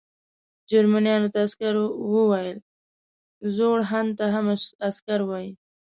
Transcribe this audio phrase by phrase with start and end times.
[0.69, 4.45] جرمنیانو ته عسکر ویل کیږي، زوړ هن ته هم
[4.87, 5.51] عسکر وايي.